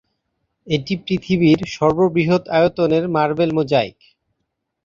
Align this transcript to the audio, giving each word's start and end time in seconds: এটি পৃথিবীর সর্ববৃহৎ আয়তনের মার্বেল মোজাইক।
এটি 0.67 0.93
পৃথিবীর 1.03 1.59
সর্ববৃহৎ 1.73 2.43
আয়তনের 2.57 3.03
মার্বেল 3.15 3.51
মোজাইক। 3.57 3.97